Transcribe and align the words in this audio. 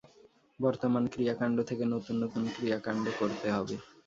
বর্তমান 0.59 1.03
ক্রিয়াকাণ্ড 1.13 1.57
থেকে 1.69 1.83
নূতন 1.85 2.15
নূতন 2.21 2.43
ক্রিয়াকাণ্ড 2.55 3.05
করতে 3.19 3.47
হবে। 3.55 3.75